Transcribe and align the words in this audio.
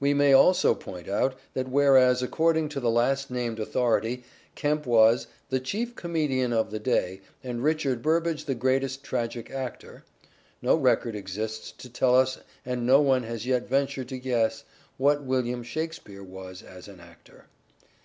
We 0.00 0.14
may 0.14 0.32
also 0.32 0.74
point 0.74 1.06
out 1.08 1.36
that 1.54 1.68
whereas 1.68 2.24
according 2.24 2.70
to 2.70 2.80
the 2.80 2.90
last 2.90 3.30
named 3.30 3.60
authority 3.60 4.24
Kemp 4.56 4.84
was" 4.84 5.28
the 5.50 5.60
chief 5.60 5.94
comedian 5.94 6.52
of 6.52 6.72
the 6.72 6.80
day 6.80 7.20
and 7.44 7.62
Richard 7.62 8.02
Burbage 8.02 8.46
the 8.46 8.56
greatest 8.56 9.04
tragic 9.04 9.48
actor," 9.48 10.02
no 10.60 10.74
record 10.74 11.14
exists 11.14 11.70
to 11.70 11.88
tell 11.88 12.16
us 12.16 12.40
and 12.66 12.84
no 12.84 13.00
one 13.00 13.22
has 13.22 13.46
yet 13.46 13.68
ventured 13.68 14.08
to 14.08 14.18
guess 14.18 14.64
what 14.98 15.22
William 15.22 15.62
Shakspere 15.62 16.24
was 16.24 16.64
as 16.64 16.88
an 16.88 16.98
actor. 16.98 17.44